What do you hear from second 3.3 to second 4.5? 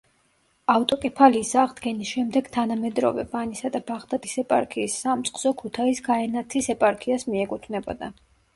ვანისა და ბაღდათის